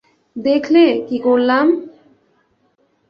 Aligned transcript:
দেখলে 0.35 0.83
কী 1.07 1.17
করলাম? 1.19 1.65